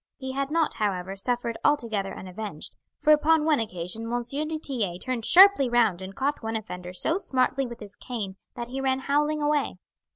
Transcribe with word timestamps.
He 0.17 0.31
had 0.31 0.49
not, 0.49 0.73
however, 0.73 1.15
suffered 1.15 1.59
altogether 1.63 2.11
unavenged, 2.17 2.73
for 2.97 3.13
upon 3.13 3.45
one 3.45 3.59
occasion 3.59 4.11
M. 4.11 4.23
du 4.27 4.57
Tillet 4.59 4.99
turned 4.99 5.25
sharply 5.25 5.69
round 5.69 6.01
and 6.01 6.15
caught 6.15 6.41
one 6.41 6.55
offender 6.55 6.91
so 6.91 7.19
smartly 7.19 7.67
with 7.67 7.79
his 7.81 7.95
cane 7.95 8.35
that 8.55 8.69
he 8.69 8.81
ran 8.81 9.01
howling 9.01 9.43
away. 9.43 9.77